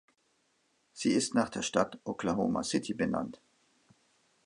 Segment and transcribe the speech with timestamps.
[0.93, 3.39] Sie ist nach der Stadt Oklahoma City benannt.